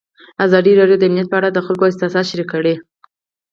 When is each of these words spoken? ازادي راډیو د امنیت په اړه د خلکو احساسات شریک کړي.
ازادي 0.45 0.71
راډیو 0.79 0.99
د 0.99 1.03
امنیت 1.07 1.27
په 1.29 1.37
اړه 1.39 1.49
د 1.51 1.59
خلکو 1.65 1.87
احساسات 1.87 2.25
شریک 2.31 2.47
کړي. 2.53 2.75